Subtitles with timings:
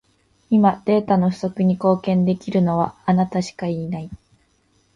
[0.49, 4.09] 今、データの不足に貢献できるのは、あなたしかいない。